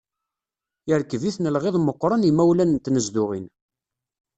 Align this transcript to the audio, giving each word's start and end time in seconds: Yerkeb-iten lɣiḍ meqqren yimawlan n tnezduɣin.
Yerkeb-iten 0.87 1.51
lɣiḍ 1.55 1.75
meqqren 1.79 2.25
yimawlan 2.27 2.69
n 2.75 2.77
tnezduɣin. 2.83 3.45